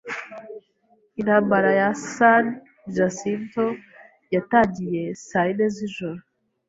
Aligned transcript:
Intambara 1.19 1.69
ya 1.79 1.89
San 2.13 2.43
Jacinto 2.95 3.65
yatangiye 4.35 5.03
saa 5.27 5.45
yine 5.47 5.67
zijoro. 5.75 6.21